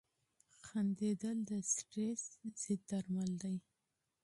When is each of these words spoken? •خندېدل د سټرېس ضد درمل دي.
•خندېدل 0.67 1.37
د 1.49 1.51
سټرېس 1.71 2.23
ضد 2.61 2.81
درمل 2.89 3.31
دي. 3.43 3.55